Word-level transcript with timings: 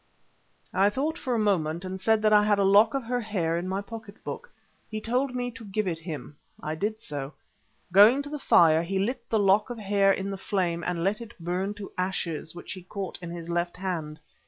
I 0.73 0.89
thought 0.89 1.15
for 1.19 1.35
a 1.35 1.37
moment, 1.37 1.85
and 1.85 2.01
said 2.01 2.23
that 2.23 2.33
I 2.33 2.43
had 2.43 2.57
a 2.57 2.63
lock 2.63 2.95
of 2.95 3.03
her 3.03 3.21
hair 3.21 3.55
in 3.55 3.67
my 3.69 3.81
pocket 3.81 4.23
book. 4.23 4.51
He 4.89 4.99
told 4.99 5.35
me 5.35 5.51
to 5.51 5.63
give 5.63 5.87
it 5.87 5.99
him. 5.99 6.37
I 6.59 6.73
did 6.73 6.99
so. 6.99 7.33
Going 7.91 8.23
to 8.23 8.29
the 8.31 8.39
fire, 8.39 8.81
he 8.81 8.97
lit 8.97 9.29
the 9.29 9.37
lock 9.37 9.69
of 9.69 9.77
hair 9.77 10.11
in 10.11 10.31
the 10.31 10.37
flame, 10.37 10.83
and 10.83 11.03
let 11.03 11.21
it 11.21 11.37
burn 11.39 11.75
to 11.75 11.91
ashes, 11.99 12.55
which 12.55 12.71
he 12.71 12.81
caught 12.81 13.19
in 13.21 13.29
his 13.29 13.47
left 13.47 13.77
hand. 13.77 14.19